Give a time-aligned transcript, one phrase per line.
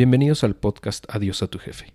[0.00, 1.92] Bienvenidos al podcast Adiós a tu jefe.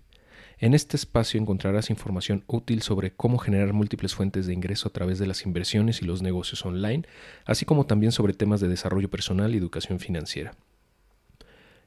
[0.58, 5.18] En este espacio encontrarás información útil sobre cómo generar múltiples fuentes de ingreso a través
[5.18, 7.02] de las inversiones y los negocios online,
[7.46, 10.54] así como también sobre temas de desarrollo personal y educación financiera.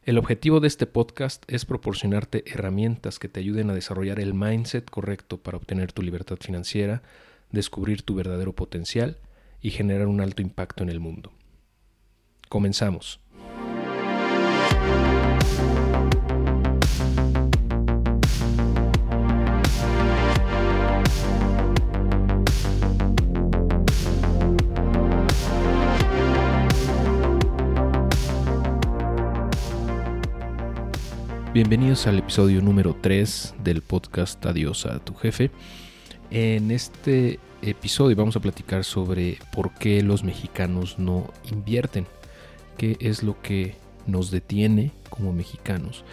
[0.03, 4.89] El objetivo de este podcast es proporcionarte herramientas que te ayuden a desarrollar el mindset
[4.89, 7.01] correcto para obtener tu libertad financiera,
[7.49, 9.15] descubrir tu verdadero potencial
[9.61, 11.31] y generar un alto impacto en el mundo.
[12.49, 13.21] Comenzamos.
[31.59, 35.51] Bienvenidos al episodio número 3 del podcast Adiós a tu jefe.
[36.31, 42.07] En este episodio vamos a platicar sobre por qué los mexicanos no invierten,
[42.77, 43.75] qué es lo que
[44.07, 46.05] nos detiene como mexicanos,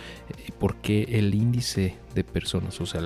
[0.59, 3.03] por qué el índice de personas, o sea,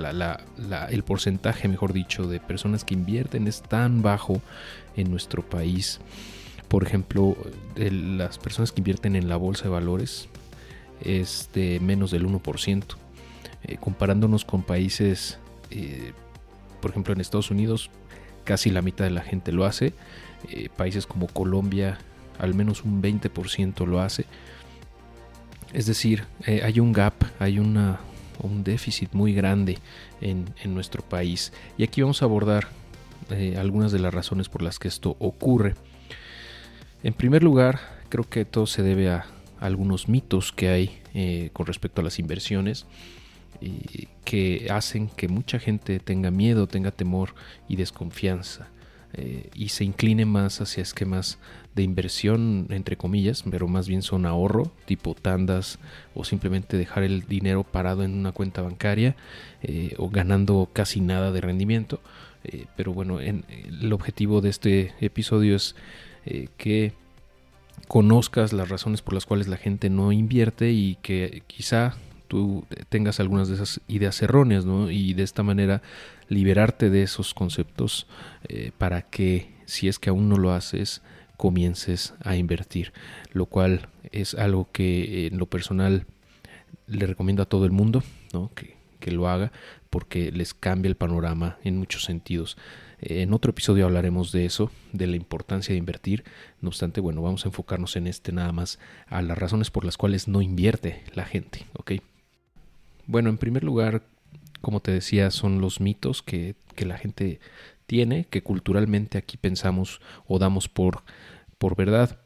[0.89, 4.41] el porcentaje, mejor dicho, de personas que invierten es tan bajo
[4.95, 5.99] en nuestro país.
[6.69, 7.37] Por ejemplo,
[7.75, 10.27] las personas que invierten en la bolsa de valores
[11.03, 12.83] es de menos del 1%.
[13.63, 15.37] Eh, comparándonos con países,
[15.69, 16.13] eh,
[16.81, 17.91] por ejemplo en Estados Unidos,
[18.43, 19.93] casi la mitad de la gente lo hace.
[20.49, 21.99] Eh, países como Colombia,
[22.39, 24.25] al menos un 20% lo hace.
[25.73, 27.99] Es decir, hay un gap, hay una,
[28.39, 29.77] un déficit muy grande
[30.19, 31.53] en, en, nuestro país.
[31.77, 32.67] Y aquí vamos a abordar
[33.57, 35.75] algunas de las razones por las que esto ocurre.
[37.03, 39.25] En primer lugar, creo que todo se debe a
[39.61, 42.85] algunos mitos que hay eh, con respecto a las inversiones
[44.25, 47.35] que hacen que mucha gente tenga miedo, tenga temor
[47.67, 48.69] y desconfianza
[49.13, 51.37] eh, y se incline más hacia esquemas
[51.75, 55.77] de inversión, entre comillas, pero más bien son ahorro, tipo tandas
[56.15, 59.15] o simplemente dejar el dinero parado en una cuenta bancaria
[59.61, 62.01] eh, o ganando casi nada de rendimiento.
[62.75, 65.75] pero bueno, el objetivo de este episodio es
[66.57, 66.93] que
[67.87, 71.95] conozcas las razones por las cuales la gente no invierte y que quizá
[72.27, 74.65] tú tengas algunas de esas ideas erróneas.
[74.89, 75.81] Y de esta manera
[76.29, 78.07] liberarte de esos conceptos
[78.47, 81.01] eh, para que si es que aún no lo haces,
[81.37, 82.93] comiences a invertir,
[83.33, 86.05] lo cual es algo que en lo personal
[86.87, 88.03] le recomiendo a todo el mundo.
[88.55, 89.51] Que, que lo haga
[89.89, 92.57] porque les cambia el panorama en muchos sentidos.
[93.01, 96.23] En otro episodio hablaremos de eso, de la importancia de invertir.
[96.61, 99.97] No obstante, bueno, vamos a enfocarnos en este nada más a las razones por las
[99.97, 101.93] cuales no invierte la gente, ¿ok?
[103.07, 104.03] Bueno, en primer lugar,
[104.61, 107.39] como te decía, son los mitos que, la gente
[107.87, 111.01] tiene, que culturalmente aquí pensamos o damos por,
[111.57, 112.19] por verdad.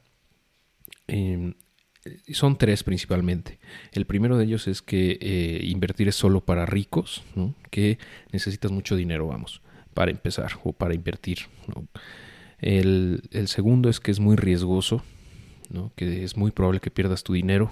[1.08, 1.54] Em,
[2.34, 3.60] son tres principalmente.
[3.94, 7.24] El primero de ellos es que eh, invertir es solo para ricos,
[7.72, 7.98] que
[8.34, 9.62] necesitas mucho dinero, vamos
[9.96, 11.40] para empezar o para invertir.
[12.60, 15.02] El, segundo es que es muy riesgoso,
[15.96, 17.72] que es muy probable que pierdas tu dinero,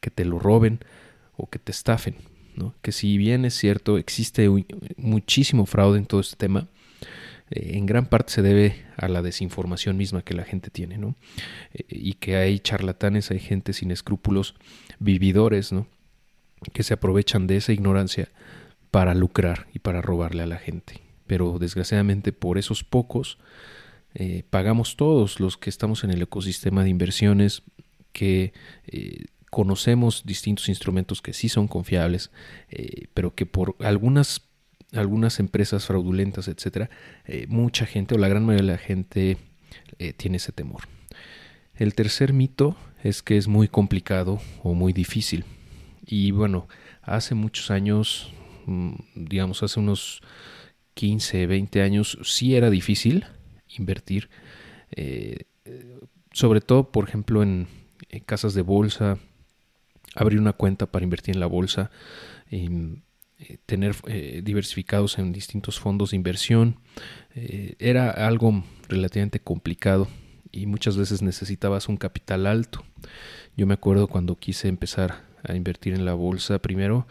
[0.00, 0.80] que te lo roben
[1.36, 2.16] o que te estafen.
[2.80, 4.48] Que si bien es cierto, existe
[4.96, 6.68] muchísimo fraude en todo este tema,
[7.50, 11.14] eh, en gran parte se debe a la desinformación misma que la gente tiene, ¿no?
[11.74, 14.54] Eh, y que hay charlatanes, hay gente sin escrúpulos,
[14.98, 15.74] vividores.
[16.72, 18.28] Que se aprovechan de esa ignorancia
[18.92, 21.00] para lucrar y para robarle a la gente.
[21.26, 23.38] Pero desgraciadamente por esos pocos
[24.14, 27.62] eh, pagamos todos los que estamos en el ecosistema de inversiones,
[28.12, 28.52] que
[28.86, 32.30] eh, conocemos distintos instrumentos que sí son confiables,
[32.68, 34.42] eh, pero que por algunas,
[34.92, 36.90] algunas empresas fraudulentas, etcétera,
[37.48, 39.38] mucha gente o la gran mayoría de la gente
[40.18, 40.82] tiene ese temor.
[41.74, 45.46] El tercer mito es que es muy complicado o muy difícil.
[46.04, 46.68] Y bueno,
[47.00, 48.34] hace muchos años,
[49.14, 50.22] digamos, hace unos
[50.94, 53.26] 15, 20 años, sí era difícil
[53.78, 54.28] invertir,
[54.90, 55.44] eh,
[56.32, 57.68] sobre todo, por ejemplo, en,
[58.26, 59.18] casas de bolsa,
[60.14, 61.90] abrir una cuenta para invertir en la bolsa,
[62.50, 62.98] eh,
[63.64, 66.78] tener eh, diversificados en distintos fondos de inversión,
[67.34, 70.06] era algo relativamente complicado
[70.52, 72.84] y muchas veces necesitabas un capital alto.
[73.56, 77.06] Yo me acuerdo cuando quise empezar a invertir en la bolsa primero,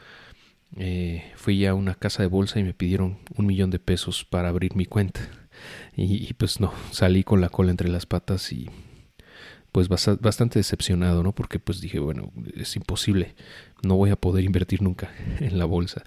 [0.77, 4.49] eh, fui a una casa de bolsa y me pidieron un millón de pesos para
[4.49, 5.21] abrir mi cuenta.
[5.95, 8.69] Y, pues no, salí con la cola entre las patas y
[9.71, 11.33] pues bastante decepcionado, ¿no?
[11.33, 13.35] Porque pues dije, bueno, es imposible,
[13.83, 16.03] no voy a poder invertir nunca en la bolsa.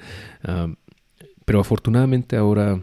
[1.44, 2.80] pero afortunadamente ahora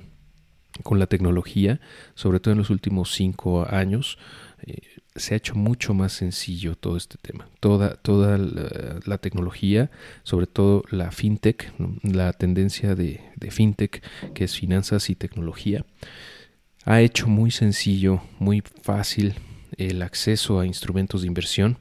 [0.83, 1.79] con la tecnología,
[2.15, 4.17] sobre todo en los últimos cinco años,
[4.65, 4.81] eh,
[5.15, 7.49] se ha hecho mucho más sencillo todo este tema.
[7.59, 9.91] Toda, toda la, tecnología,
[10.23, 11.73] sobre todo la fintech,
[12.03, 14.01] la tendencia de, de, fintech,
[14.33, 15.85] que es finanzas y tecnología,
[16.85, 19.35] ha hecho muy sencillo, muy fácil
[19.77, 21.77] el acceso a instrumentos de inversión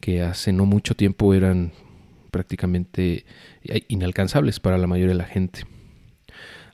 [0.00, 1.72] que hace no mucho tiempo eran
[2.30, 3.24] prácticamente
[3.88, 5.64] inalcanzables para la mayoría de la gente.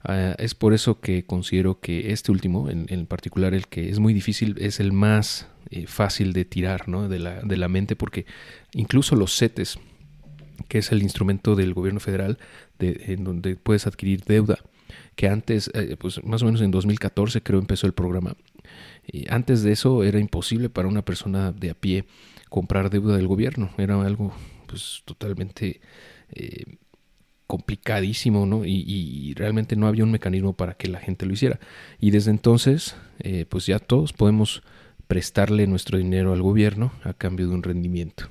[0.05, 4.13] Ah, es por eso que considero que este último, en, particular el que es muy
[4.13, 8.27] difícil, es el más eh, fácil de tirar de, la, de, la, mente, porque
[8.73, 9.79] incluso los CETES,
[10.69, 12.39] que es el instrumento del gobierno federal
[12.79, 14.59] en donde puedes adquirir deuda,
[15.15, 18.37] que antes, eh, pues más o menos en 2014 creo empezó el programa.
[19.07, 22.05] Y antes de eso era imposible para una persona de a pie
[22.49, 24.33] comprar deuda del gobierno, era algo
[24.67, 25.81] pues totalmente
[26.33, 26.65] eh,
[27.63, 28.65] complicadísimo, ¿no?
[28.65, 31.61] Y, realmente no había un mecanismo para que la gente lo hiciera.
[32.01, 34.63] Y desde entonces, eh, pues ya todos podemos
[35.07, 38.29] prestarle nuestro dinero al gobierno a cambio de un rendimiento.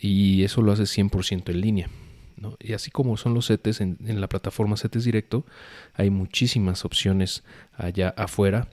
[0.00, 1.90] Y eso lo hace 100% en línea.
[2.58, 5.44] Y así como son los CETES en, la plataforma CETES Directo,
[5.94, 7.44] hay muchísimas opciones
[7.74, 8.68] allá afuera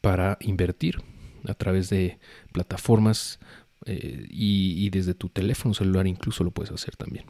[0.00, 1.02] para invertir
[1.46, 2.18] a través de
[2.52, 3.40] plataformas
[3.84, 7.24] eh, y, desde tu teléfono celular incluso lo puedes hacer también.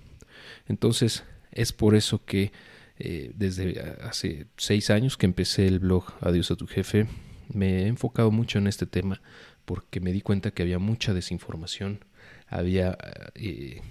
[0.67, 1.25] Entonces
[1.61, 2.53] es por eso que
[2.99, 7.07] eh, desde hace seis años que empecé el blog Adiós a tu jefe,
[7.53, 9.21] me he enfocado mucho en este tema
[9.65, 12.05] porque me di cuenta que había mucha desinformación,
[12.47, 12.97] había
[13.35, 13.83] eh,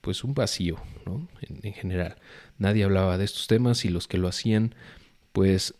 [0.00, 1.28] pues un vacío ¿no?
[1.42, 2.16] en, en general.
[2.58, 4.74] Nadie hablaba de estos temas y los que lo hacían
[5.32, 5.74] pues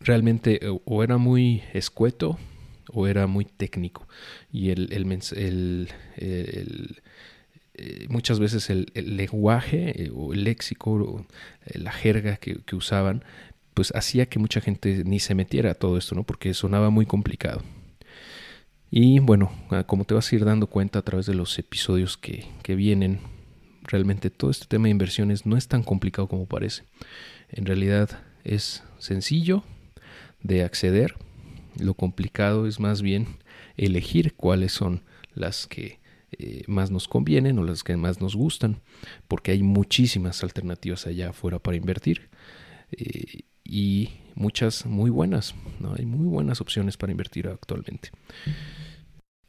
[0.00, 2.38] realmente o era muy escueto
[2.92, 4.06] o era muy técnico
[4.52, 5.88] y el, el,
[7.78, 11.26] eh, muchas veces el, lenguaje eh, o el léxico o
[11.66, 13.24] eh, la jerga que, usaban
[13.74, 16.24] pues hacía que mucha gente ni se metiera a todo esto, ¿no?
[16.24, 17.62] Porque sonaba muy complicado.
[18.90, 22.16] Y bueno, ah, como te vas a ir dando cuenta a través de los episodios
[22.16, 23.20] que, que vienen,
[23.84, 26.82] realmente todo este tema de inversiones no es tan complicado como parece.
[27.50, 29.62] En realidad es sencillo
[30.42, 31.14] de acceder
[31.78, 33.26] lo complicado es más bien
[33.76, 35.02] elegir cuáles son
[35.34, 36.00] las que
[36.32, 38.80] eh, más nos convienen o las que más nos gustan,
[39.28, 42.28] porque hay muchísimas alternativas allá afuera para invertir
[42.92, 45.94] eh, y muchas muy buenas, ¿no?
[45.98, 48.10] hay muy buenas opciones para invertir actualmente.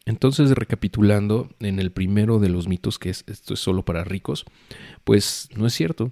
[0.05, 4.45] Entonces, recapitulando, en el primero de los mitos que es esto es solo para ricos,
[5.03, 6.11] pues no es cierto.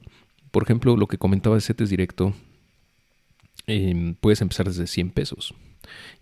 [0.51, 2.33] Por ejemplo, lo que comentaba de CETES Directo,
[3.65, 5.55] em, puedes empezar desde 100 pesos.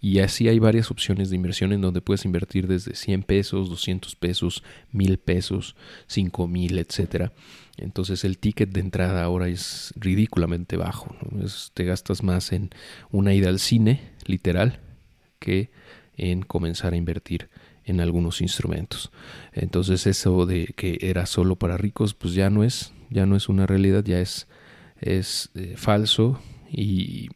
[0.01, 4.15] Y así hay varias opciones de inversión en donde puedes invertir desde 100 pesos, 200
[4.15, 5.75] pesos, 1000 pesos,
[6.07, 7.33] 5000, etcétera.
[7.77, 11.15] Entonces el ticket de entrada ahora es ridículamente bajo.
[11.73, 12.69] te gastas más en
[13.11, 14.79] una ida al cine, literal,
[15.39, 15.71] que
[16.17, 17.49] en comenzar a invertir
[17.83, 19.11] en algunos instrumentos.
[19.53, 23.49] Entonces eso de que era solo para ricos, pues ya no es, ya no es
[23.49, 24.47] una realidad, ya es,
[24.99, 26.39] es eh, falso
[26.71, 27.29] y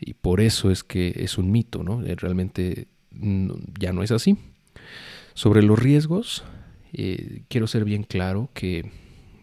[0.00, 2.04] y por eso es que es un mito, ¿no?
[2.04, 2.86] Eh, realmente
[3.78, 4.36] ya no es así.
[5.34, 6.42] Sobre los riesgos,
[6.92, 8.90] eh, quiero ser bien claro que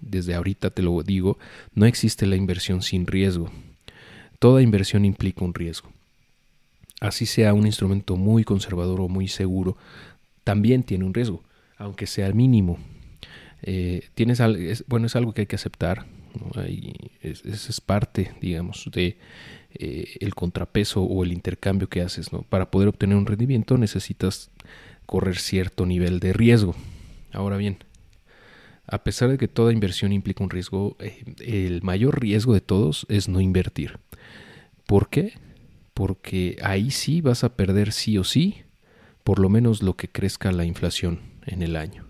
[0.01, 1.37] desde ahorita te lo digo,
[1.73, 3.51] no existe la inversión sin riesgo.
[4.39, 5.91] Toda inversión implica un riesgo.
[6.99, 9.77] Así sea un instrumento muy conservador o muy seguro,
[10.43, 11.43] también tiene un riesgo,
[11.77, 12.79] aunque sea mínimo.
[13.61, 14.41] Eh, tienes,
[14.87, 16.05] bueno, es algo que hay que aceptar.
[17.21, 19.17] es, es, parte, digamos, de
[19.73, 22.31] eh, el contrapeso o el intercambio que haces.
[22.31, 22.43] ¿no?
[22.43, 24.49] Para poder obtener un rendimiento necesitas
[25.05, 26.75] correr cierto nivel de riesgo.
[27.31, 27.77] Ahora bien,
[28.87, 33.05] a pesar de que toda inversión implica un riesgo, eh, el mayor riesgo de todos
[33.09, 33.99] es no invertir.
[34.85, 35.33] ¿Por qué?
[35.93, 38.63] Porque ahí sí vas a perder sí o sí,
[39.23, 42.05] por lo menos lo que crezca la inflación en el año.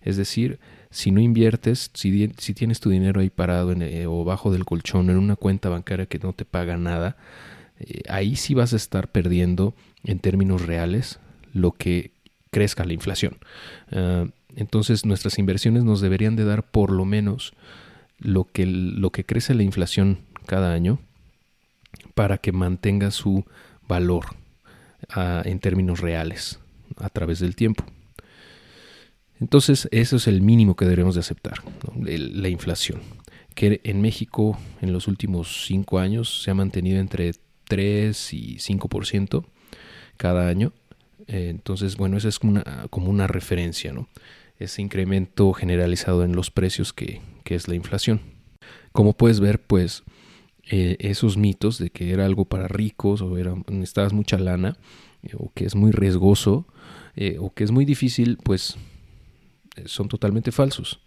[0.00, 0.58] Es decir,
[0.90, 5.18] si no inviertes, si, tienes tu dinero ahí parado eh, o bajo del colchón en
[5.18, 7.16] una cuenta bancaria que no te paga nada,
[7.78, 11.18] eh, ahí sí vas a estar perdiendo en términos reales
[11.52, 12.12] lo que
[12.50, 13.36] crezca la inflación.
[13.92, 14.26] Ah,
[14.56, 17.52] entonces nuestras inversiones nos deberían de dar por lo menos
[18.18, 20.98] lo que, lo que crece la inflación cada año
[22.14, 23.44] para que mantenga su
[23.86, 24.36] valor
[25.10, 26.58] ah, en términos reales
[26.96, 27.84] a través del tiempo.
[29.40, 31.58] Entonces, eso es el mínimo que debemos de aceptar,
[31.94, 33.00] la inflación,
[33.54, 37.32] que en México en los últimos cinco años se ha mantenido entre
[37.68, 39.44] 3 y 5%
[40.16, 40.72] cada año.
[41.28, 44.08] Eh, entonces, bueno, esa es como una, como una referencia, ¿no?
[44.58, 48.20] Ese incremento generalizado en los precios que, que es la inflación.
[48.92, 50.02] Como puedes ver, pues
[50.68, 54.76] eh, esos mitos de que era algo para ricos o era, necesitabas mucha lana
[55.22, 56.66] eh, o que es muy riesgoso
[57.40, 58.76] o que es muy difícil, pues
[59.86, 61.00] son totalmente falsos.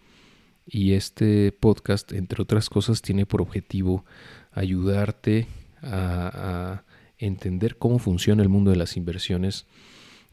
[0.66, 4.06] Y este podcast, entre otras cosas, tiene por objetivo
[4.52, 5.48] ayudarte
[5.82, 6.84] a,
[7.18, 9.68] entender cómo funciona el mundo de las inversiones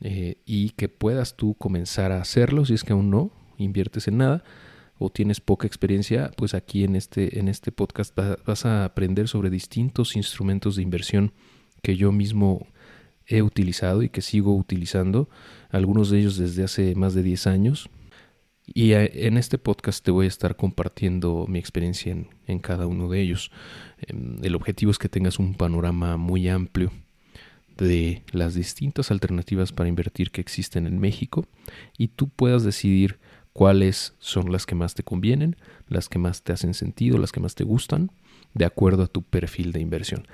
[0.00, 4.42] y que puedas tú comenzar a hacerlo si es que aún no inviertes en nada
[4.98, 8.16] o tienes poca experiencia, pues aquí en este, en este podcast
[8.46, 11.32] vas a aprender sobre distintos instrumentos de inversión
[11.82, 12.66] que yo mismo
[13.26, 15.28] he utilizado y que sigo utilizando,
[15.70, 17.90] algunos de ellos desde hace más de 10 años.
[18.74, 23.08] Y en este podcast te voy a estar compartiendo mi experiencia en, en cada uno
[23.08, 23.50] de ellos.
[23.98, 26.92] Em, el objetivo es que tengas un panorama muy amplio
[27.78, 31.46] de las distintas alternativas para invertir que existen en México
[31.96, 33.18] y tú puedas decidir
[33.52, 35.56] cuáles son las que más te convienen,
[35.88, 38.10] las que más te hacen sentido, las que más te gustan,
[38.54, 40.26] de acuerdo a tu perfil de inversión.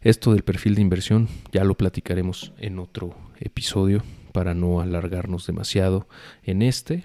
[0.00, 6.08] Esto del perfil de inversión ya lo platicaremos en otro episodio para no alargarnos demasiado
[6.44, 7.04] en este.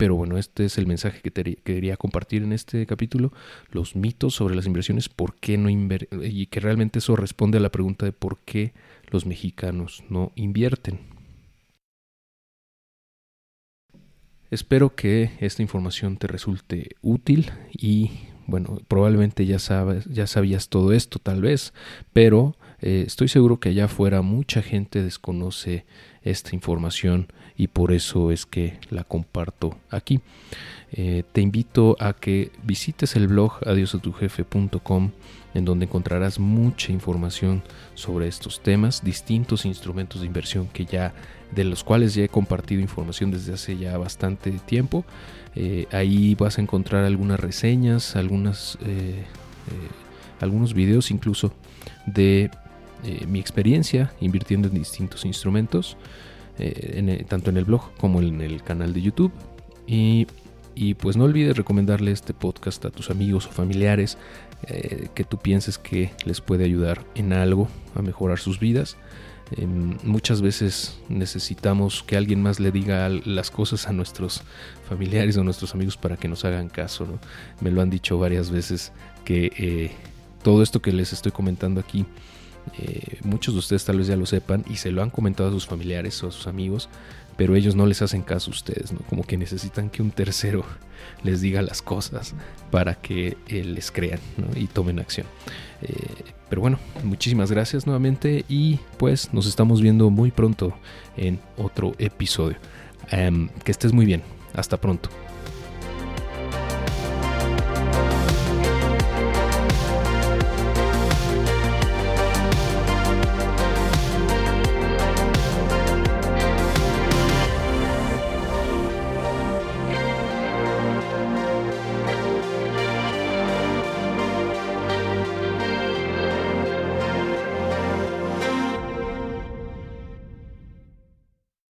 [0.00, 3.34] Pero bueno, este es el mensaje que, te, quería compartir en este capítulo,
[3.70, 7.68] los mitos sobre las inversiones, por qué no y que realmente eso responde a la
[7.68, 8.72] pregunta de por qué
[9.10, 11.00] los mexicanos no invierten.
[14.50, 18.10] Espero que esta información te resulte útil y
[18.46, 21.74] bueno, probablemente ya sabes, ya sabías todo esto tal vez,
[22.14, 25.84] pero eh, estoy seguro que allá afuera mucha gente desconoce
[26.22, 30.20] esta información y por eso es que la comparto aquí.
[30.92, 35.10] Eh, te invito a que visites el blog adiosatujefe.com
[35.52, 37.62] en donde encontrarás mucha información
[37.94, 41.12] sobre estos temas, distintos instrumentos de inversión que ya
[41.54, 45.04] de los cuales ya he compartido información desde hace ya bastante tiempo.
[45.54, 48.78] Eh, ahí vas a encontrar algunas reseñas, algunas,
[50.40, 51.52] algunos videos incluso
[52.06, 52.50] de
[53.26, 55.96] mi experiencia invirtiendo en distintos instrumentos,
[57.28, 59.32] tanto en el blog como en el canal de YouTube.
[60.74, 64.16] Y pues no olvides recomendarle este podcast a tus amigos o familiares
[64.66, 68.96] eh, que tú pienses que les puede ayudar en algo a mejorar sus vidas.
[69.56, 74.42] Em, muchas veces necesitamos que alguien más le diga las cosas a nuestros
[74.88, 77.06] familiares o nuestros amigos para que nos hagan caso.
[77.60, 78.92] Me lo han dicho varias veces
[79.24, 79.90] que eh,
[80.42, 82.06] todo esto que les estoy comentando aquí,
[82.78, 85.52] eh, muchos de ustedes tal vez ya lo sepan y se lo han comentado a
[85.52, 86.88] sus familiares o a sus amigos,
[87.36, 89.00] pero ellos no les hacen caso a ustedes, ¿no?
[89.08, 90.64] Como que necesitan que un tercero
[91.22, 92.34] les diga las cosas
[92.70, 94.20] para que eh, les crean
[94.56, 95.26] y tomen acción.
[95.82, 100.74] Eh, pero bueno, muchísimas gracias nuevamente y pues nos estamos viendo muy pronto
[101.16, 102.56] en otro episodio.
[103.10, 104.22] Em, que estés muy bien.
[104.54, 105.08] Hasta pronto.